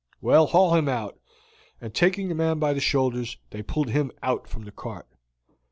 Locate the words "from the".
4.47-4.71